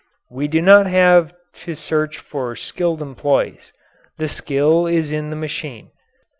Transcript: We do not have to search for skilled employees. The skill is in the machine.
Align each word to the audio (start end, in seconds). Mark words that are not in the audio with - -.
We 0.31 0.47
do 0.47 0.63
not 0.63 0.87
have 0.87 1.31
to 1.57 1.75
search 1.75 2.17
for 2.17 2.55
skilled 2.55 3.03
employees. 3.03 3.71
The 4.17 4.29
skill 4.29 4.87
is 4.87 5.11
in 5.11 5.29
the 5.29 5.35
machine. 5.35 5.91